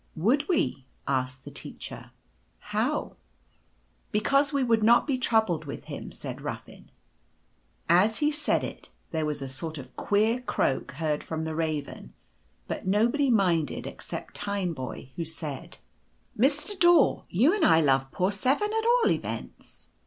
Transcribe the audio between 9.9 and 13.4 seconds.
queer croak heard from the Raven, but nobody